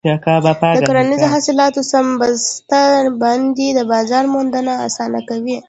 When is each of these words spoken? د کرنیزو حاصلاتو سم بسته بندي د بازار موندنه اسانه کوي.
د 0.79 0.81
کرنیزو 0.87 1.27
حاصلاتو 1.33 1.81
سم 1.91 2.05
بسته 2.21 2.83
بندي 3.21 3.69
د 3.73 3.79
بازار 3.91 4.23
موندنه 4.33 4.73
اسانه 4.87 5.19
کوي. 5.29 5.57